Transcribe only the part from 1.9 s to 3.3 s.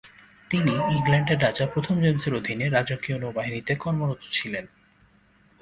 জেমসের অধীনে রাজকীয়